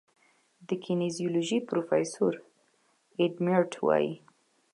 [0.67, 2.33] د کینیزیولوژي پروفیسور
[3.19, 4.13] ایډ میرټ وايي